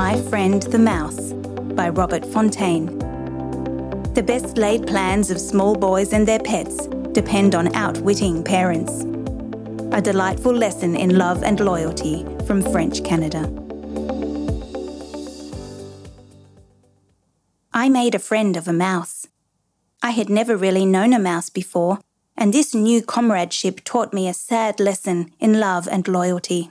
My 0.00 0.18
Friend 0.30 0.62
the 0.62 0.78
Mouse 0.78 1.34
by 1.74 1.90
Robert 1.90 2.24
Fontaine. 2.24 2.86
The 4.14 4.22
best 4.22 4.56
laid 4.56 4.86
plans 4.86 5.30
of 5.30 5.38
small 5.38 5.74
boys 5.74 6.14
and 6.14 6.26
their 6.26 6.38
pets 6.38 6.86
depend 7.12 7.54
on 7.54 7.74
outwitting 7.74 8.42
parents. 8.42 9.02
A 9.92 10.00
delightful 10.00 10.54
lesson 10.54 10.96
in 10.96 11.18
love 11.18 11.42
and 11.42 11.60
loyalty 11.60 12.24
from 12.46 12.62
French 12.62 13.04
Canada. 13.04 13.42
I 17.74 17.90
made 17.90 18.14
a 18.14 18.26
friend 18.30 18.56
of 18.56 18.66
a 18.66 18.72
mouse. 18.72 19.26
I 20.02 20.12
had 20.12 20.30
never 20.30 20.56
really 20.56 20.86
known 20.86 21.12
a 21.12 21.18
mouse 21.18 21.50
before, 21.50 21.98
and 22.38 22.54
this 22.54 22.74
new 22.74 23.02
comradeship 23.02 23.82
taught 23.84 24.14
me 24.14 24.28
a 24.28 24.32
sad 24.32 24.80
lesson 24.80 25.30
in 25.38 25.60
love 25.60 25.86
and 25.86 26.08
loyalty. 26.08 26.70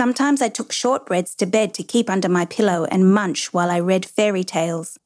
Sometimes 0.00 0.40
I 0.40 0.48
took 0.48 0.72
shortbreads 0.72 1.36
to 1.36 1.44
bed 1.44 1.74
to 1.74 1.82
keep 1.82 2.08
under 2.08 2.30
my 2.30 2.46
pillow 2.46 2.86
and 2.86 3.12
munch 3.12 3.52
while 3.52 3.70
I 3.70 3.80
read 3.80 4.06
fairy 4.06 4.42
tales. 4.42 4.98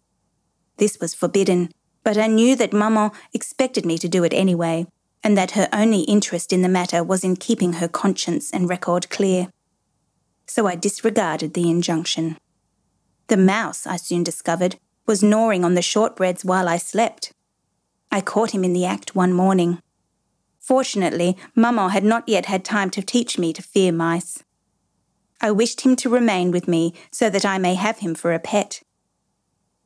This 0.77 1.00
was 1.00 1.14
forbidden, 1.14 1.73
but 2.05 2.16
I 2.16 2.28
knew 2.28 2.55
that 2.55 2.73
Maman 2.73 3.10
expected 3.33 3.84
me 3.84 3.98
to 3.98 4.09
do 4.09 4.22
it 4.22 4.33
anyway, 4.33 4.86
and 5.24 5.36
that 5.36 5.50
her 5.59 5.69
only 5.72 6.02
interest 6.02 6.52
in 6.52 6.62
the 6.62 6.69
matter 6.69 7.02
was 7.02 7.24
in 7.24 7.34
keeping 7.34 7.72
her 7.72 7.88
conscience 7.88 8.52
and 8.52 8.69
record 8.69 9.10
clear. 9.10 9.48
So 10.46 10.69
I 10.69 10.77
disregarded 10.77 11.55
the 11.55 11.69
injunction. 11.69 12.38
The 13.27 13.36
mouse, 13.36 13.88
I 13.88 13.97
soon 13.97 14.22
discovered, 14.22 14.77
was 15.06 15.24
gnawing 15.24 15.64
on 15.64 15.74
the 15.74 15.80
shortbreads 15.80 16.45
while 16.45 16.69
I 16.69 16.77
slept. 16.77 17.33
I 18.12 18.20
caught 18.20 18.55
him 18.55 18.62
in 18.62 18.74
the 18.74 18.86
act 18.86 19.16
one 19.16 19.33
morning. 19.33 19.83
Fortunately, 20.61 21.36
Maman 21.56 21.91
had 21.91 22.05
not 22.05 22.28
yet 22.28 22.47
had 22.47 22.64
time 22.64 22.91
to 22.91 23.02
teach 23.02 23.41
me 23.41 23.52
to 23.55 23.61
fear 23.61 23.91
mice. 23.91 24.45
I 25.45 25.51
wished 25.51 25.83
him 25.83 25.95
to 25.97 26.09
remain 26.09 26.53
with 26.53 26.66
me 26.66 26.95
so 27.12 27.29
that 27.29 27.45
I 27.45 27.59
may 27.59 27.75
have 27.75 27.98
him 27.98 28.15
for 28.15 28.33
a 28.33 28.39
pet. 28.39 28.83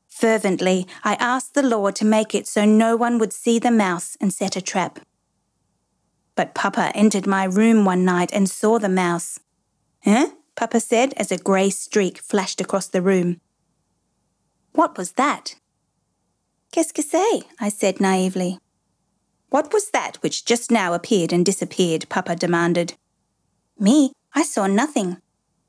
Fervently, 0.06 0.86
I 1.02 1.14
asked 1.14 1.54
the 1.54 1.64
Lord 1.64 1.96
to 1.96 2.04
make 2.04 2.32
it 2.32 2.46
so 2.46 2.64
no 2.64 2.94
one 2.94 3.18
would 3.18 3.32
see 3.32 3.58
the 3.58 3.72
mouse 3.72 4.16
and 4.20 4.32
set 4.32 4.54
a 4.54 4.62
trap. 4.62 5.00
But 6.36 6.54
Papa 6.54 6.92
entered 6.94 7.26
my 7.26 7.42
room 7.42 7.84
one 7.84 8.04
night 8.04 8.30
and 8.32 8.48
saw 8.48 8.78
the 8.78 8.88
mouse. 8.88 9.40
Huh? 10.04 10.28
Papa 10.54 10.78
said 10.78 11.12
as 11.16 11.32
a 11.32 11.38
grey 11.38 11.70
streak 11.70 12.18
flashed 12.18 12.60
across 12.60 12.86
the 12.86 13.02
room. 13.02 13.40
What 14.74 14.96
was 14.96 15.14
that? 15.14 15.56
Qu'est-ce 16.70 16.92
que 16.92 17.02
c'est? 17.02 17.42
I 17.58 17.68
said 17.68 18.00
naively. 18.00 18.60
What 19.50 19.72
was 19.72 19.90
that 19.90 20.18
which 20.22 20.44
just 20.44 20.70
now 20.70 20.94
appeared 20.94 21.32
and 21.32 21.44
disappeared? 21.44 22.06
Papa 22.08 22.36
demanded. 22.36 22.94
Me? 23.76 24.12
I 24.36 24.44
saw 24.44 24.68
nothing. 24.68 25.16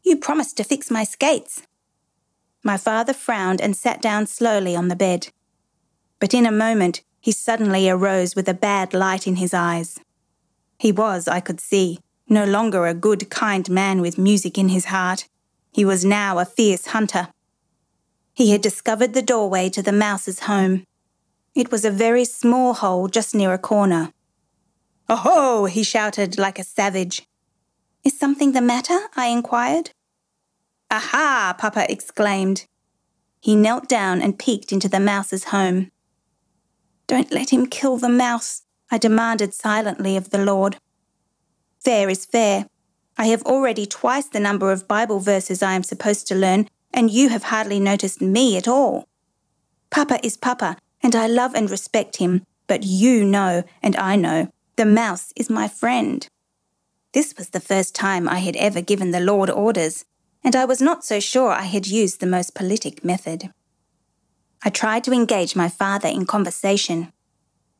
You 0.04 0.18
promised 0.18 0.58
to 0.58 0.64
fix 0.64 0.90
my 0.90 1.04
skates. 1.04 1.64
My 2.64 2.78
father 2.78 3.14
frowned 3.14 3.62
and 3.62 3.76
sat 3.76 4.02
down 4.02 4.28
slowly 4.28 4.76
on 4.76 4.88
the 4.88 4.96
bed. 4.96 5.30
But 6.20 6.34
in 6.34 6.46
a 6.46 6.52
moment, 6.52 7.02
he 7.22 7.32
suddenly 7.32 7.90
arose 7.90 8.36
with 8.36 8.48
a 8.48 8.54
bad 8.54 8.94
light 8.94 9.28
in 9.28 9.38
his 9.38 9.54
eyes. 9.54 10.00
He 10.78 10.92
was, 10.92 11.28
I 11.28 11.40
could 11.40 11.60
see, 11.60 12.00
no 12.28 12.46
longer 12.46 12.86
a 12.86 12.94
good, 12.94 13.30
kind 13.30 13.70
man 13.70 14.02
with 14.02 14.18
music 14.18 14.58
in 14.58 14.70
his 14.70 14.86
heart. 14.86 15.28
He 15.72 15.84
was 15.84 16.06
now 16.06 16.40
a 16.40 16.46
fierce 16.46 16.88
hunter. 16.88 17.30
He 18.34 18.52
had 18.52 18.62
discovered 18.62 19.14
the 19.14 19.22
doorway 19.22 19.70
to 19.70 19.82
the 19.82 19.92
mouse's 19.92 20.42
home. 20.42 20.86
It 21.56 21.72
was 21.72 21.84
a 21.84 21.92
very 21.92 22.24
small 22.24 22.74
hole 22.74 23.08
just 23.08 23.36
near 23.36 23.54
a 23.54 23.58
corner. 23.58 24.14
Oh, 25.10 25.66
he 25.66 25.84
shouted 25.84 26.38
like 26.38 26.60
a 26.60 26.64
savage. 26.64 27.28
Is 28.04 28.18
something 28.18 28.54
the 28.54 28.62
matter? 28.62 28.98
I 29.16 29.28
inquired. 29.28 29.92
Aha! 30.90 31.56
Papa 31.58 31.92
exclaimed. 31.92 32.66
He 33.42 33.56
knelt 33.56 33.88
down 33.88 34.22
and 34.22 34.40
peeked 34.40 34.72
into 34.72 34.90
the 34.90 35.00
mouse's 35.00 35.46
home. 35.46 35.92
Don't 37.08 37.32
let 37.32 37.52
him 37.52 37.68
kill 37.68 37.98
the 37.98 38.10
mouse, 38.10 38.64
I 38.92 38.98
demanded 38.98 39.54
silently 39.54 40.16
of 40.16 40.30
the 40.30 40.44
Lord. 40.44 40.78
Fair 41.80 42.10
is 42.10 42.26
fair. 42.26 42.68
I 43.18 43.26
have 43.28 43.44
already 43.44 43.86
twice 43.86 44.28
the 44.28 44.40
number 44.40 44.72
of 44.72 44.88
Bible 44.88 45.20
verses 45.20 45.62
I 45.62 45.74
am 45.74 45.84
supposed 45.84 46.28
to 46.28 46.36
learn, 46.36 46.68
and 46.94 47.12
you 47.12 47.30
have 47.30 47.44
hardly 47.44 47.80
noticed 47.80 48.22
me 48.22 48.58
at 48.58 48.68
all. 48.68 49.08
Papa 49.90 50.26
is 50.26 50.38
Papa, 50.38 50.78
and 51.02 51.16
I 51.16 51.28
love 51.28 51.54
and 51.54 51.70
respect 51.70 52.18
him, 52.18 52.44
but 52.68 52.84
you 52.84 53.26
know, 53.26 53.64
and 53.82 53.96
I 53.96 54.16
know, 54.16 54.52
the 54.76 54.86
mouse 54.86 55.34
is 55.36 55.50
my 55.50 55.68
friend. 55.68 56.28
This 57.12 57.34
was 57.38 57.50
the 57.50 57.60
first 57.60 57.96
time 57.96 58.30
I 58.30 58.38
had 58.38 58.56
ever 58.58 58.82
given 58.82 59.10
the 59.10 59.20
Lord 59.20 59.50
orders, 59.50 60.06
and 60.44 60.56
I 60.56 60.66
was 60.66 60.80
not 60.80 61.04
so 61.04 61.20
sure 61.20 61.52
I 61.52 61.64
had 61.64 61.88
used 61.88 62.20
the 62.20 62.28
most 62.28 62.54
politic 62.54 63.04
method. 63.04 63.52
I 64.64 64.70
tried 64.70 65.04
to 65.06 65.12
engage 65.12 65.56
my 65.56 65.70
father 65.70 66.08
in 66.08 66.28
conversation. 66.28 67.12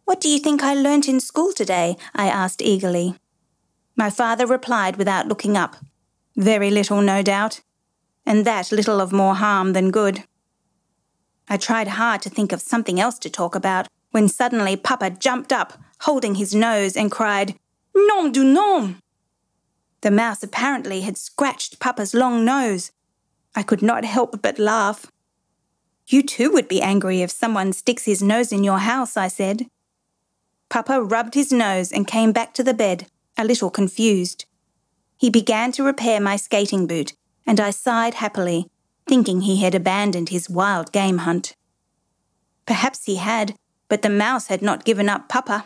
What 0.06 0.20
do 0.20 0.30
you 0.30 0.40
think 0.40 0.64
I 0.64 0.74
learnt 0.74 1.08
in 1.08 1.20
school 1.20 1.54
today? 1.54 1.96
I 2.16 2.28
asked 2.28 2.64
eagerly. 2.64 3.16
My 3.96 4.10
father 4.10 4.48
replied 4.48 4.96
without 4.96 5.28
looking 5.28 5.56
up. 5.56 5.76
Very 6.36 6.72
little, 6.72 7.02
no 7.02 7.22
doubt, 7.22 7.62
and 8.26 8.46
that 8.46 8.72
little 8.72 9.00
of 9.00 9.12
more 9.12 9.36
harm 9.36 9.74
than 9.74 9.92
good. 9.92 10.24
I 11.48 11.58
tried 11.58 11.90
hard 11.90 12.24
to 12.24 12.30
think 12.30 12.52
of 12.52 12.62
something 12.62 13.00
else 13.00 13.20
to 13.20 13.30
talk 13.30 13.54
about 13.54 13.88
when 14.10 14.28
suddenly 14.28 14.76
Papa 14.76 15.12
jumped 15.12 15.54
up, 15.54 15.74
holding 16.02 16.36
his 16.36 16.56
nose, 16.56 16.96
and 16.96 17.12
cried, 17.12 17.56
Nom 17.94 18.32
du 18.32 18.44
nom! 18.44 19.00
The 20.02 20.12
mouse 20.12 20.44
apparently 20.44 21.02
had 21.02 21.18
scratched 21.18 21.80
Papa's 21.80 22.14
long 22.14 22.46
nose. 22.46 22.92
I 23.56 23.64
could 23.64 23.82
not 23.82 24.06
help 24.06 24.42
but 24.42 24.60
laugh. 24.60 25.12
You 26.08 26.24
too 26.24 26.52
would 26.52 26.68
be 26.68 26.82
angry 26.82 27.22
if 27.22 27.32
someone 27.32 27.74
sticks 27.74 28.06
his 28.06 28.24
nose 28.24 28.52
in 28.52 28.64
your 28.64 28.80
house, 28.80 29.18
I 29.18 29.28
said. 29.28 29.68
Papa 30.70 31.02
rubbed 31.02 31.34
his 31.34 31.52
nose 31.52 31.92
and 31.92 32.08
came 32.08 32.32
back 32.32 32.54
to 32.54 32.64
the 32.64 32.74
bed, 32.74 33.08
a 33.38 33.44
little 33.44 33.70
confused. 33.70 34.46
He 35.18 35.30
began 35.30 35.72
to 35.74 35.84
repair 35.84 36.20
my 36.20 36.36
skating 36.36 36.88
boot, 36.88 37.14
and 37.46 37.60
I 37.60 37.72
sighed 37.72 38.16
happily, 38.16 38.68
thinking 39.06 39.42
he 39.42 39.62
had 39.62 39.76
abandoned 39.76 40.30
his 40.30 40.50
wild 40.50 40.92
game 40.92 41.20
hunt. 41.20 41.56
Perhaps 42.66 43.06
he 43.06 43.16
had, 43.16 43.56
but 43.88 44.02
the 44.02 44.10
mouse 44.10 44.48
had 44.48 44.62
not 44.62 44.86
given 44.86 45.10
up 45.10 45.28
Papa. 45.28 45.66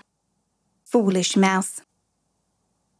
Foolish 0.86 1.36
mouse. 1.36 1.82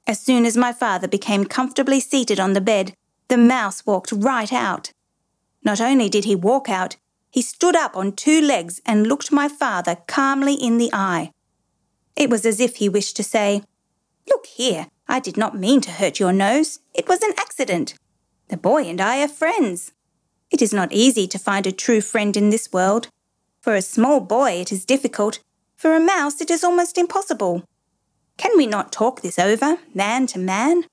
As 0.06 0.20
soon 0.20 0.46
as 0.46 0.58
my 0.58 0.74
father 0.74 1.08
became 1.08 1.46
comfortably 1.46 2.00
seated 2.00 2.40
on 2.40 2.54
the 2.54 2.62
bed, 2.62 2.94
the 3.30 3.38
mouse 3.38 3.86
walked 3.86 4.12
right 4.12 4.52
out. 4.52 4.92
Not 5.64 5.80
only 5.80 6.10
did 6.10 6.26
he 6.26 6.36
walk 6.36 6.70
out, 6.70 6.98
he 7.32 7.42
stood 7.42 7.76
up 7.76 7.96
on 7.96 8.12
two 8.12 8.42
legs 8.42 8.82
and 8.86 9.08
looked 9.08 9.32
my 9.32 9.48
father 9.48 9.98
calmly 10.08 10.54
in 10.54 10.78
the 10.78 10.92
eye. 10.94 11.32
It 12.16 12.30
was 12.30 12.46
as 12.46 12.60
if 12.60 12.76
he 12.76 12.90
wished 12.90 13.16
to 13.16 13.24
say, 13.24 13.64
Look 14.30 14.46
here, 14.46 14.88
I 15.08 15.20
did 15.20 15.38
not 15.38 15.58
mean 15.58 15.82
to 15.82 15.92
hurt 15.92 16.20
your 16.20 16.34
nose. 16.34 16.80
It 16.94 17.08
was 17.08 17.22
an 17.24 17.34
accident. 17.38 17.96
The 18.50 18.58
boy 18.58 18.84
and 18.84 19.02
I 19.02 19.24
are 19.24 19.28
friends. 19.28 19.94
It 20.52 20.62
is 20.62 20.74
not 20.74 20.94
easy 20.94 21.28
to 21.28 21.40
find 21.40 21.66
a 21.66 21.72
true 21.72 22.02
friend 22.02 22.38
in 22.38 22.50
this 22.50 22.72
world. 22.72 23.08
For 23.62 23.74
a 23.74 23.82
small 23.82 24.20
boy, 24.20 24.52
it 24.52 24.72
is 24.72 24.86
difficult. 24.86 25.40
For 25.76 25.96
a 25.96 26.00
mouse, 26.00 26.40
it 26.40 26.52
is 26.52 26.64
almost 26.64 26.98
impossible. 26.98 27.64
Can 28.38 28.58
we 28.58 28.68
not 28.68 28.92
talk 28.92 29.22
this 29.22 29.40
over, 29.40 29.78
man 29.94 30.28
to 30.28 30.40
man? 30.40 30.86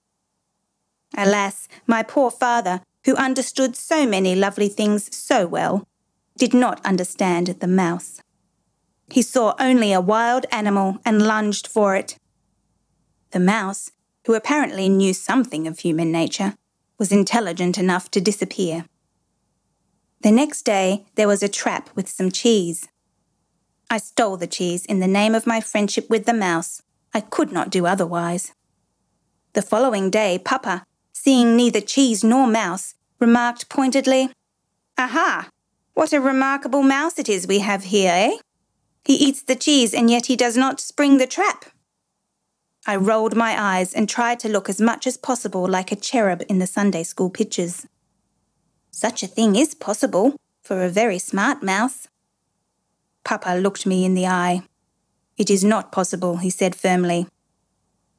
Alas, 1.16 1.68
my 1.86 2.02
poor 2.02 2.30
father, 2.30 2.82
who 3.04 3.16
understood 3.16 3.76
so 3.76 4.06
many 4.06 4.34
lovely 4.34 4.68
things 4.68 5.14
so 5.14 5.46
well, 5.46 5.86
did 6.36 6.54
not 6.54 6.84
understand 6.84 7.48
the 7.48 7.66
mouse. 7.66 8.22
He 9.10 9.22
saw 9.22 9.54
only 9.58 9.92
a 9.92 10.00
wild 10.00 10.46
animal 10.52 10.98
and 11.04 11.22
lunged 11.22 11.66
for 11.66 11.96
it. 11.96 12.16
The 13.32 13.40
mouse, 13.40 13.90
who 14.26 14.34
apparently 14.34 14.88
knew 14.88 15.14
something 15.14 15.66
of 15.66 15.80
human 15.80 16.12
nature, 16.12 16.54
was 16.98 17.10
intelligent 17.10 17.78
enough 17.78 18.10
to 18.12 18.20
disappear. 18.20 18.84
The 20.20 20.30
next 20.30 20.62
day, 20.62 21.06
there 21.14 21.28
was 21.28 21.42
a 21.42 21.48
trap 21.48 21.88
with 21.96 22.08
some 22.08 22.30
cheese. 22.30 22.86
I 23.88 23.96
stole 23.98 24.36
the 24.36 24.46
cheese 24.46 24.84
in 24.84 25.00
the 25.00 25.08
name 25.08 25.34
of 25.34 25.46
my 25.46 25.60
friendship 25.60 26.08
with 26.10 26.26
the 26.26 26.34
mouse 26.34 26.82
I 27.12 27.20
could 27.20 27.52
not 27.52 27.70
do 27.70 27.86
otherwise. 27.86 28.52
The 29.52 29.62
following 29.62 30.10
day, 30.10 30.38
Papa, 30.38 30.84
seeing 31.12 31.56
neither 31.56 31.80
cheese 31.80 32.22
nor 32.22 32.46
mouse, 32.46 32.94
remarked 33.18 33.68
pointedly, 33.68 34.30
Aha! 34.96 35.48
What 35.94 36.12
a 36.12 36.20
remarkable 36.20 36.82
mouse 36.82 37.18
it 37.18 37.28
is 37.28 37.46
we 37.46 37.58
have 37.58 37.84
here, 37.84 38.12
eh? 38.14 38.36
He 39.04 39.14
eats 39.14 39.42
the 39.42 39.56
cheese 39.56 39.92
and 39.92 40.10
yet 40.10 40.26
he 40.26 40.36
does 40.36 40.56
not 40.56 40.80
spring 40.80 41.18
the 41.18 41.26
trap. 41.26 41.64
I 42.86 42.96
rolled 42.96 43.36
my 43.36 43.60
eyes 43.60 43.92
and 43.92 44.08
tried 44.08 44.40
to 44.40 44.48
look 44.48 44.68
as 44.68 44.80
much 44.80 45.06
as 45.06 45.16
possible 45.16 45.66
like 45.68 45.92
a 45.92 45.96
cherub 45.96 46.42
in 46.48 46.58
the 46.58 46.66
Sunday 46.66 47.02
school 47.02 47.30
pictures. 47.30 47.86
Such 48.90 49.22
a 49.22 49.26
thing 49.26 49.56
is 49.56 49.74
possible 49.74 50.36
for 50.62 50.82
a 50.82 50.88
very 50.88 51.18
smart 51.18 51.62
mouse. 51.62 52.08
Papa 53.24 53.58
looked 53.58 53.86
me 53.86 54.04
in 54.04 54.14
the 54.14 54.26
eye. 54.26 54.62
It 55.40 55.48
is 55.48 55.64
not 55.64 55.90
possible, 55.90 56.36
he 56.36 56.50
said 56.50 56.74
firmly. 56.74 57.26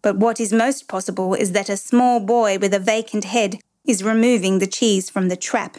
But 0.02 0.18
what 0.18 0.40
is 0.40 0.52
most 0.52 0.88
possible 0.88 1.36
is 1.36 1.52
that 1.52 1.70
a 1.70 1.78
small 1.78 2.20
boy 2.20 2.58
with 2.58 2.74
a 2.74 2.80
vacant 2.80 3.26
head 3.26 3.60
is 3.86 4.04
removing 4.04 4.58
the 4.58 4.66
cheese 4.66 5.08
from 5.08 5.30
the 5.30 5.36
trap. 5.36 5.78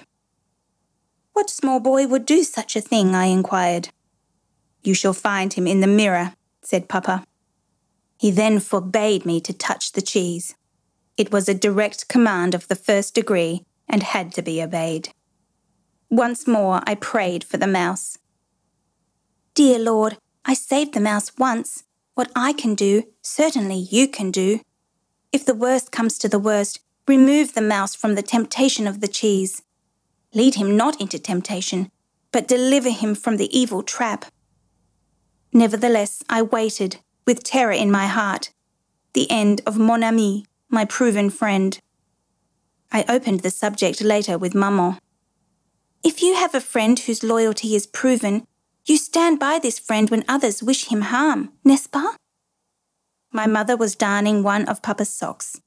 What 1.32 1.50
small 1.50 1.80
boy 1.80 2.06
would 2.06 2.26
do 2.26 2.44
such 2.44 2.76
a 2.76 2.80
thing? 2.80 3.16
I 3.16 3.24
inquired. 3.24 3.88
You 4.84 4.94
shall 4.94 5.14
find 5.14 5.52
him 5.52 5.66
in 5.66 5.80
the 5.80 5.88
mirror, 5.88 6.34
said 6.62 6.88
Papa. 6.88 7.24
He 8.20 8.30
then 8.30 8.60
forbade 8.60 9.26
me 9.26 9.40
to 9.40 9.52
touch 9.52 9.90
the 9.92 10.00
cheese. 10.12 10.54
It 11.16 11.32
was 11.32 11.48
a 11.48 11.54
direct 11.54 12.06
command 12.06 12.54
of 12.54 12.68
the 12.68 12.76
first 12.76 13.16
degree 13.16 13.64
and 13.88 14.04
had 14.04 14.32
to 14.34 14.42
be 14.42 14.62
obeyed. 14.62 15.08
Once 16.08 16.46
more 16.46 16.82
I 16.86 16.94
prayed 16.94 17.42
for 17.42 17.56
the 17.56 17.66
mouse. 17.66 18.16
Dear 19.54 19.80
Lord, 19.80 20.18
I 20.44 20.54
saved 20.54 20.94
the 20.94 21.00
mouse 21.00 21.32
once. 21.38 21.84
What 22.14 22.30
I 22.36 22.52
can 22.52 22.74
do, 22.74 23.04
certainly 23.22 23.76
you 23.76 24.08
can 24.08 24.30
do. 24.30 24.60
If 25.32 25.46
the 25.46 25.54
worst 25.54 25.92
comes 25.92 26.18
to 26.18 26.28
the 26.28 26.38
worst, 26.38 26.80
remove 27.08 27.54
the 27.54 27.62
mouse 27.62 27.94
from 27.94 28.14
the 28.14 28.22
temptation 28.22 28.86
of 28.86 29.00
the 29.00 29.08
cheese. 29.08 29.62
Lead 30.34 30.56
him 30.56 30.76
not 30.76 31.00
into 31.00 31.18
temptation, 31.18 31.90
but 32.32 32.48
deliver 32.48 32.90
him 32.90 33.14
from 33.14 33.36
the 33.36 33.56
evil 33.56 33.82
trap. 33.82 34.26
Nevertheless, 35.52 36.22
I 36.28 36.42
waited, 36.42 36.96
with 37.26 37.44
terror 37.44 37.72
in 37.72 37.90
my 37.90 38.06
heart, 38.06 38.50
the 39.12 39.30
end 39.30 39.60
of 39.66 39.78
mon 39.78 40.02
ami, 40.02 40.46
my 40.68 40.84
proven 40.84 41.30
friend. 41.30 41.78
I 42.90 43.04
opened 43.08 43.40
the 43.40 43.50
subject 43.50 44.02
later 44.02 44.38
with 44.38 44.54
Maman. 44.54 44.98
If 46.02 46.22
you 46.22 46.34
have 46.34 46.54
a 46.54 46.60
friend 46.60 46.98
whose 46.98 47.22
loyalty 47.22 47.74
is 47.74 47.86
proven, 47.86 48.46
you 48.84 48.96
stand 48.96 49.38
by 49.38 49.58
this 49.58 49.78
friend 49.78 50.10
when 50.10 50.24
others 50.28 50.62
wish 50.62 50.86
him 50.86 51.02
harm, 51.02 51.50
n'est-ce 51.64 51.86
pas? 51.86 52.16
My 53.32 53.46
mother 53.46 53.76
was 53.76 53.94
darning 53.94 54.42
one 54.42 54.64
of 54.66 54.82
Papa's 54.82 55.08
socks. 55.08 55.60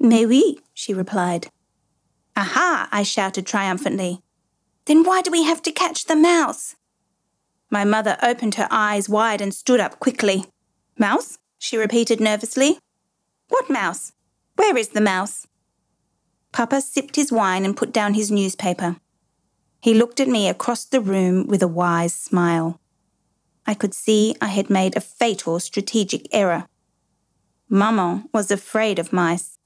Mais 0.00 0.26
oui, 0.26 0.58
she 0.74 0.92
replied. 0.92 1.48
Aha, 2.36 2.88
I 2.92 3.02
shouted 3.02 3.46
triumphantly. 3.46 4.20
Then 4.84 5.04
why 5.04 5.22
do 5.22 5.30
we 5.30 5.44
have 5.44 5.62
to 5.62 5.72
catch 5.72 6.04
the 6.04 6.16
mouse? 6.16 6.76
My 7.70 7.84
mother 7.84 8.16
opened 8.22 8.54
her 8.56 8.68
eyes 8.70 9.08
wide 9.08 9.40
and 9.40 9.52
stood 9.52 9.80
up 9.80 10.00
quickly. 10.00 10.46
Mouse? 10.98 11.38
she 11.58 11.76
repeated 11.76 12.20
nervously. 12.20 12.78
What 13.48 13.70
mouse? 13.70 14.12
Where 14.56 14.76
is 14.76 14.88
the 14.88 15.00
mouse? 15.00 15.46
Papa 16.52 16.80
sipped 16.80 17.16
his 17.16 17.32
wine 17.32 17.64
and 17.64 17.76
put 17.76 17.92
down 17.92 18.14
his 18.14 18.30
newspaper. 18.30 18.96
He 19.80 19.94
looked 19.94 20.20
at 20.20 20.28
me 20.28 20.48
across 20.48 20.84
the 20.84 21.00
room 21.00 21.46
with 21.46 21.62
a 21.62 21.68
wise 21.68 22.14
smile. 22.14 22.80
I 23.66 23.74
could 23.74 23.94
see 23.94 24.34
I 24.40 24.48
had 24.48 24.70
made 24.70 24.96
a 24.96 25.00
fatal 25.00 25.60
strategic 25.60 26.26
error. 26.32 26.66
Maman 27.68 28.28
was 28.32 28.50
afraid 28.50 28.98
of 28.98 29.12
mice. 29.12 29.58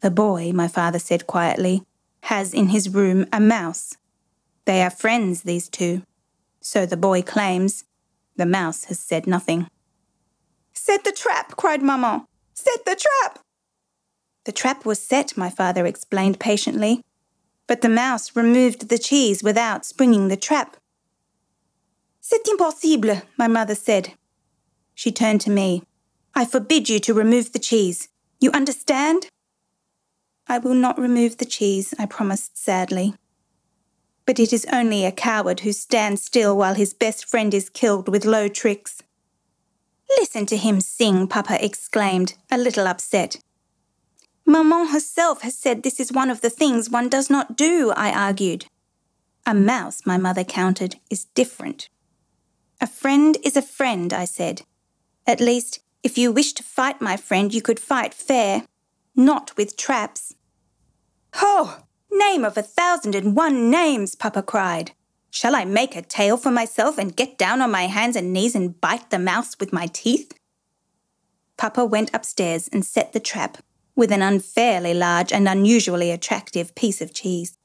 The 0.00 0.10
boy, 0.10 0.52
my 0.52 0.66
father 0.66 0.98
said 0.98 1.26
quietly, 1.26 1.82
has 2.24 2.54
in 2.54 2.68
his 2.68 2.88
room 2.88 3.26
a 3.32 3.38
mouse. 3.38 3.96
They 4.64 4.82
are 4.82 4.90
friends, 4.90 5.42
these 5.42 5.68
two. 5.68 6.02
So 6.60 6.86
the 6.86 6.96
boy 6.96 7.22
claims. 7.22 7.84
The 8.36 8.46
mouse 8.46 8.84
has 8.84 8.98
said 8.98 9.26
nothing. 9.26 9.68
Set 10.72 11.04
the 11.04 11.12
trap, 11.12 11.56
cried 11.56 11.82
Maman. 11.82 12.26
Set 12.54 12.84
the 12.84 12.96
trap! 12.96 13.40
The 14.44 14.52
trap 14.52 14.86
was 14.86 15.02
set, 15.02 15.36
my 15.36 15.50
father 15.50 15.84
explained 15.84 16.40
patiently, 16.40 17.02
but 17.70 17.82
the 17.82 17.88
mouse 17.88 18.34
removed 18.34 18.88
the 18.88 18.98
cheese 18.98 19.44
without 19.44 19.84
springing 19.84 20.26
the 20.26 20.36
trap. 20.36 20.76
C'est 22.20 22.48
impossible, 22.48 23.22
my 23.38 23.46
mother 23.46 23.76
said. 23.76 24.14
She 24.92 25.12
turned 25.12 25.40
to 25.42 25.50
me. 25.50 25.84
I 26.34 26.46
forbid 26.46 26.88
you 26.88 26.98
to 26.98 27.14
remove 27.14 27.52
the 27.52 27.60
cheese. 27.60 28.08
You 28.40 28.50
understand? 28.50 29.28
I 30.48 30.58
will 30.58 30.74
not 30.74 30.98
remove 30.98 31.36
the 31.36 31.44
cheese, 31.44 31.94
I 31.96 32.06
promised 32.06 32.58
sadly. 32.58 33.14
But 34.26 34.40
it 34.40 34.52
is 34.52 34.66
only 34.72 35.04
a 35.04 35.12
coward 35.12 35.60
who 35.60 35.72
stands 35.72 36.24
still 36.24 36.56
while 36.56 36.74
his 36.74 36.92
best 36.92 37.24
friend 37.24 37.54
is 37.54 37.70
killed 37.70 38.08
with 38.08 38.24
low 38.24 38.48
tricks. 38.48 39.00
Listen 40.18 40.44
to 40.46 40.56
him 40.56 40.80
sing, 40.80 41.28
Papa 41.28 41.64
exclaimed, 41.64 42.34
a 42.50 42.58
little 42.58 42.88
upset. 42.88 43.36
Maman 44.50 44.88
herself 44.88 45.42
has 45.42 45.56
said 45.56 45.84
this 45.84 46.00
is 46.00 46.10
one 46.10 46.28
of 46.28 46.40
the 46.40 46.50
things 46.50 46.90
one 46.90 47.08
does 47.08 47.30
not 47.30 47.56
do, 47.56 47.92
I 47.96 48.10
argued. 48.10 48.66
A 49.46 49.54
mouse, 49.54 50.04
my 50.04 50.16
mother 50.16 50.42
countered, 50.42 50.96
is 51.08 51.26
different. 51.26 51.88
A 52.80 52.88
friend 52.88 53.36
is 53.44 53.56
a 53.56 53.62
friend, 53.62 54.12
I 54.12 54.24
said. 54.24 54.62
At 55.24 55.40
least, 55.40 55.78
if 56.02 56.18
you 56.18 56.32
wish 56.32 56.52
to 56.54 56.64
fight 56.64 57.00
my 57.00 57.16
friend, 57.16 57.54
you 57.54 57.62
could 57.62 57.78
fight 57.78 58.12
fair, 58.12 58.64
not 59.14 59.56
with 59.56 59.76
traps. 59.76 60.34
Ho! 61.34 61.84
Name 62.10 62.44
of 62.44 62.58
a 62.58 62.62
thousand 62.62 63.14
and 63.14 63.36
one 63.36 63.70
names, 63.70 64.16
Papa 64.16 64.42
cried. 64.42 64.90
Shall 65.30 65.54
I 65.54 65.64
make 65.64 65.94
a 65.94 66.02
tail 66.02 66.36
for 66.36 66.50
myself 66.50 66.98
and 66.98 67.16
get 67.16 67.38
down 67.38 67.62
on 67.62 67.70
my 67.70 67.86
hands 67.86 68.16
and 68.16 68.32
knees 68.32 68.56
and 68.56 68.80
bite 68.80 69.10
the 69.10 69.18
mouse 69.20 69.56
with 69.60 69.72
my 69.72 69.86
teeth? 69.86 70.32
Papa 71.56 71.84
went 71.84 72.10
upstairs 72.12 72.68
and 72.72 72.84
set 72.84 73.12
the 73.12 73.20
trap 73.20 73.58
with 73.94 74.12
an 74.12 74.22
unfairly 74.22 74.94
large 74.94 75.32
and 75.32 75.48
unusually 75.48 76.10
attractive 76.10 76.74
piece 76.74 77.00
of 77.00 77.14
cheese. 77.14 77.56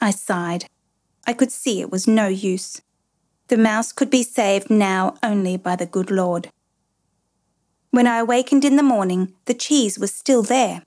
I 0.00 0.10
sighed. 0.10 0.66
I 1.26 1.32
could 1.32 1.52
see 1.52 1.80
it 1.80 1.90
was 1.90 2.06
no 2.06 2.28
use. 2.28 2.80
The 3.48 3.56
mouse 3.56 3.92
could 3.92 4.10
be 4.10 4.22
saved 4.22 4.70
now 4.70 5.14
only 5.22 5.56
by 5.56 5.76
the 5.76 5.86
good 5.86 6.10
Lord. 6.10 6.50
When 7.90 8.06
I 8.06 8.18
awakened 8.18 8.64
in 8.64 8.76
the 8.76 8.82
morning, 8.82 9.34
the 9.46 9.54
cheese 9.54 9.98
was 9.98 10.14
still 10.14 10.42
there. 10.42 10.82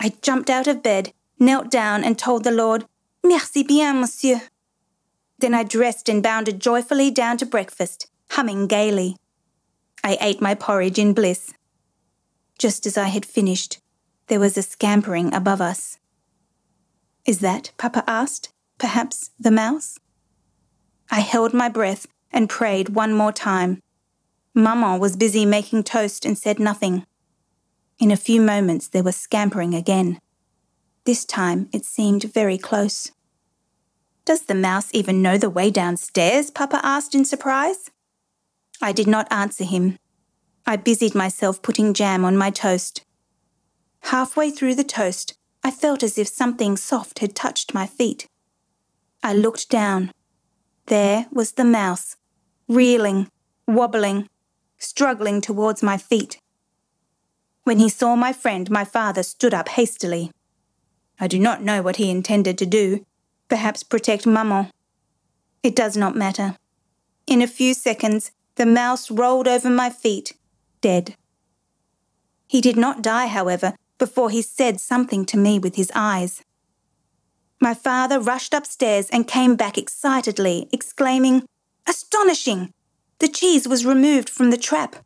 I 0.00 0.14
jumped 0.22 0.48
out 0.48 0.68
of 0.68 0.82
bed, 0.82 1.12
knelt 1.38 1.70
down, 1.70 2.04
and 2.04 2.18
told 2.18 2.44
the 2.44 2.52
Lord, 2.52 2.84
Merci 3.24 3.62
bien, 3.62 4.00
monsieur. 4.00 4.40
Then 5.38 5.54
I 5.54 5.64
dressed 5.64 6.08
and 6.08 6.22
bounded 6.22 6.60
joyfully 6.60 7.10
down 7.10 7.36
to 7.38 7.46
breakfast, 7.46 8.06
humming 8.30 8.66
gaily. 8.66 9.16
I 10.04 10.16
ate 10.20 10.40
my 10.40 10.54
porridge 10.54 10.98
in 10.98 11.12
bliss. 11.12 11.52
Just 12.60 12.84
as 12.84 12.98
I 12.98 13.08
had 13.08 13.24
finished, 13.24 13.80
there 14.26 14.38
was 14.38 14.58
a 14.58 14.62
scampering 14.62 15.32
above 15.32 15.62
us. 15.62 15.96
Is 17.24 17.38
that, 17.38 17.72
Papa 17.78 18.04
asked, 18.06 18.52
perhaps 18.76 19.30
the 19.40 19.50
mouse? 19.50 19.98
I 21.10 21.20
held 21.20 21.54
my 21.54 21.70
breath 21.70 22.06
and 22.30 22.50
prayed 22.50 22.90
one 22.90 23.14
more 23.14 23.32
time. 23.32 23.80
Maman 24.54 25.00
was 25.00 25.16
busy 25.16 25.46
making 25.46 25.84
toast 25.84 26.26
and 26.26 26.36
said 26.36 26.58
nothing. 26.58 27.06
In 27.98 28.10
a 28.10 28.24
few 28.28 28.42
moments, 28.42 28.88
there 28.88 29.02
was 29.02 29.16
scampering 29.16 29.74
again. 29.74 30.18
This 31.06 31.24
time, 31.24 31.70
it 31.72 31.86
seemed 31.86 32.24
very 32.24 32.58
close. 32.58 33.10
Does 34.26 34.42
the 34.42 34.54
mouse 34.54 34.90
even 34.92 35.22
know 35.22 35.38
the 35.38 35.48
way 35.48 35.70
downstairs? 35.70 36.50
Papa 36.50 36.80
asked 36.82 37.14
in 37.14 37.24
surprise. 37.24 37.90
I 38.82 38.92
did 38.92 39.06
not 39.06 39.32
answer 39.32 39.64
him. 39.64 39.96
I 40.66 40.76
busied 40.76 41.14
myself 41.14 41.62
putting 41.62 41.94
jam 41.94 42.24
on 42.24 42.36
my 42.36 42.50
toast. 42.50 43.04
Halfway 44.04 44.50
through 44.50 44.74
the 44.74 44.84
toast, 44.84 45.34
I 45.62 45.70
felt 45.70 46.02
as 46.02 46.16
if 46.16 46.28
something 46.28 46.76
soft 46.76 47.18
had 47.18 47.34
touched 47.34 47.74
my 47.74 47.86
feet. 47.86 48.26
I 49.22 49.34
looked 49.34 49.68
down. 49.68 50.10
There 50.86 51.26
was 51.30 51.52
the 51.52 51.64
mouse, 51.64 52.16
reeling, 52.68 53.28
wobbling, 53.66 54.28
struggling 54.78 55.40
towards 55.40 55.82
my 55.82 55.96
feet. 55.96 56.38
When 57.64 57.78
he 57.78 57.88
saw 57.88 58.16
my 58.16 58.32
friend, 58.32 58.70
my 58.70 58.84
father 58.84 59.22
stood 59.22 59.52
up 59.52 59.68
hastily. 59.68 60.30
I 61.20 61.26
do 61.26 61.38
not 61.38 61.62
know 61.62 61.82
what 61.82 61.96
he 61.96 62.10
intended 62.10 62.56
to 62.58 62.66
do, 62.66 63.04
perhaps 63.48 63.82
protect 63.82 64.26
Maman. 64.26 64.70
It 65.62 65.76
does 65.76 65.96
not 65.96 66.16
matter. 66.16 66.56
In 67.26 67.42
a 67.42 67.46
few 67.46 67.74
seconds, 67.74 68.32
the 68.54 68.66
mouse 68.66 69.10
rolled 69.10 69.46
over 69.46 69.68
my 69.68 69.90
feet, 69.90 70.32
dead. 70.80 71.14
He 72.46 72.60
did 72.60 72.76
not 72.76 73.02
die, 73.02 73.26
however, 73.26 73.74
before 73.98 74.30
he 74.30 74.42
said 74.42 74.80
something 74.80 75.24
to 75.26 75.36
me 75.36 75.58
with 75.58 75.76
his 75.76 75.92
eyes. 75.94 76.42
My 77.60 77.74
father 77.74 78.18
rushed 78.18 78.54
upstairs 78.54 79.08
and 79.10 79.28
came 79.28 79.54
back 79.54 79.76
excitedly, 79.76 80.68
exclaiming, 80.72 81.44
Astonishing! 81.86 82.72
The 83.18 83.28
cheese 83.28 83.68
was 83.68 83.84
removed 83.84 84.30
from 84.30 84.50
the 84.50 84.56
trap. 84.56 84.96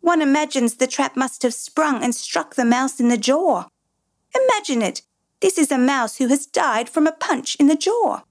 One 0.00 0.22
imagines 0.22 0.76
the 0.76 0.86
trap 0.86 1.16
must 1.16 1.42
have 1.42 1.54
sprung 1.54 2.02
and 2.02 2.14
struck 2.14 2.54
the 2.54 2.64
mouse 2.64 3.00
in 3.00 3.08
the 3.08 3.16
jaw. 3.16 3.66
Imagine 4.34 4.82
it! 4.82 5.02
This 5.40 5.58
is 5.58 5.72
a 5.72 5.78
mouse 5.78 6.16
who 6.16 6.28
has 6.28 6.46
died 6.46 6.88
from 6.88 7.06
a 7.06 7.12
punch 7.12 7.56
in 7.56 7.66
the 7.66 7.76
jaw. 7.76 8.22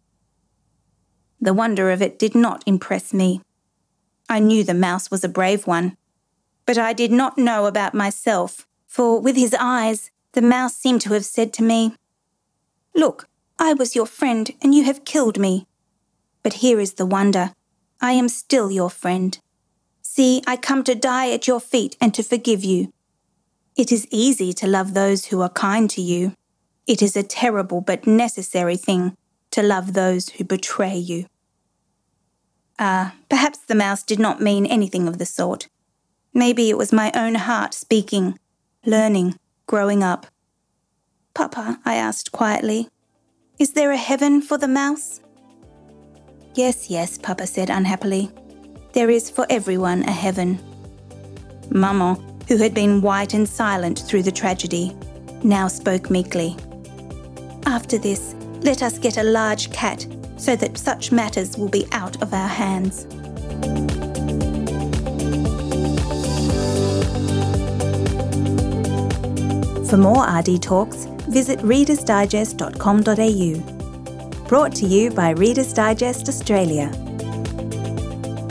The 1.41 1.53
wonder 1.53 1.91
of 1.91 2.01
it 2.01 2.17
did 2.17 2.35
not 2.35 2.63
impress 2.65 3.13
me. 3.13 3.41
I 4.29 4.39
knew 4.39 4.63
the 4.63 4.73
mouse 4.73 5.11
was 5.11 5.23
a 5.23 5.29
brave 5.29 5.67
one, 5.67 5.97
but 6.65 6.77
I 6.77 6.93
did 6.93 7.11
not 7.11 7.37
know 7.37 7.65
about 7.65 7.93
myself, 7.93 8.67
for 8.87 9.19
with 9.19 9.35
his 9.35 9.55
eyes, 9.59 10.11
the 10.33 10.41
mouse 10.41 10.75
seemed 10.75 11.01
to 11.01 11.13
have 11.13 11.25
said 11.25 11.53
to 11.53 11.63
me, 11.63 11.95
Look, 12.95 13.27
I 13.59 13.73
was 13.73 13.95
your 13.95 14.05
friend 14.05 14.51
and 14.61 14.73
you 14.73 14.83
have 14.83 15.05
killed 15.05 15.39
me. 15.39 15.67
But 16.43 16.53
here 16.53 16.79
is 16.79 16.93
the 16.93 17.05
wonder 17.05 17.53
I 18.01 18.13
am 18.13 18.29
still 18.29 18.71
your 18.71 18.89
friend. 18.89 19.37
See, 20.01 20.41
I 20.47 20.57
come 20.57 20.83
to 20.83 20.95
die 20.95 21.31
at 21.31 21.47
your 21.47 21.59
feet 21.59 21.95
and 22.01 22.13
to 22.15 22.23
forgive 22.23 22.63
you. 22.63 22.91
It 23.75 23.91
is 23.91 24.07
easy 24.09 24.51
to 24.53 24.67
love 24.67 24.93
those 24.93 25.25
who 25.25 25.41
are 25.41 25.49
kind 25.49 25.89
to 25.91 26.01
you, 26.01 26.33
It 26.87 27.01
is 27.01 27.15
a 27.15 27.23
terrible 27.23 27.79
but 27.81 28.07
necessary 28.07 28.75
thing 28.75 29.15
to 29.51 29.61
love 29.61 29.93
those 29.93 30.29
who 30.29 30.43
betray 30.43 30.97
you. 30.97 31.27
Ah, 32.79 33.13
perhaps 33.29 33.59
the 33.59 33.75
mouse 33.75 34.03
did 34.03 34.19
not 34.19 34.41
mean 34.41 34.65
anything 34.65 35.07
of 35.07 35.17
the 35.17 35.25
sort. 35.25 35.67
Maybe 36.33 36.69
it 36.69 36.77
was 36.77 36.93
my 36.93 37.11
own 37.13 37.35
heart 37.35 37.73
speaking, 37.73 38.39
learning, 38.85 39.37
growing 39.67 40.01
up. 40.03 40.27
Papa, 41.33 41.79
I 41.83 41.95
asked 41.95 42.31
quietly, 42.31 42.89
is 43.59 43.73
there 43.73 43.91
a 43.91 43.97
heaven 43.97 44.41
for 44.41 44.57
the 44.57 44.67
mouse? 44.67 45.21
Yes, 46.55 46.89
yes, 46.89 47.17
Papa 47.17 47.47
said 47.47 47.69
unhappily. 47.69 48.31
There 48.93 49.09
is 49.09 49.29
for 49.29 49.45
everyone 49.49 50.03
a 50.03 50.11
heaven. 50.11 50.59
Maman, 51.69 52.17
who 52.47 52.57
had 52.57 52.73
been 52.73 53.01
white 53.01 53.33
and 53.33 53.47
silent 53.47 53.99
through 53.99 54.23
the 54.23 54.31
tragedy, 54.31 54.95
now 55.43 55.67
spoke 55.67 56.09
meekly. 56.09 56.57
After 57.65 57.97
this, 57.97 58.35
let 58.61 58.83
us 58.83 58.99
get 58.99 59.17
a 59.17 59.23
large 59.23 59.71
cat 59.71 60.05
so 60.37 60.55
that 60.55 60.77
such 60.77 61.11
matters 61.11 61.57
will 61.57 61.69
be 61.69 61.87
out 61.91 62.21
of 62.21 62.33
our 62.33 62.47
hands. 62.47 63.05
For 69.91 69.97
more 69.97 70.25
RD 70.25 70.61
Talks, 70.61 71.03
visit 71.27 71.59
readersdigest.com.au. 71.59 74.47
Brought 74.47 74.73
to 74.75 74.85
you 74.85 75.11
by 75.11 75.31
Reader's 75.31 75.73
Digest 75.73 76.29
Australia. 76.29 76.89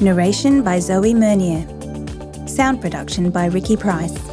Narration 0.02 0.62
by 0.62 0.80
Zoe 0.80 1.14
Mernier. 1.14 1.66
Sound 2.46 2.82
production 2.82 3.30
by 3.30 3.46
Ricky 3.46 3.78
Price. 3.78 4.29